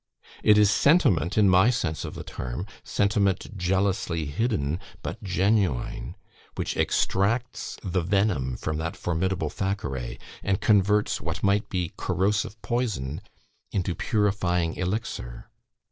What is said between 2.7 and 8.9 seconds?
sentiment jealously hidden, but genuine, which extracts the venom from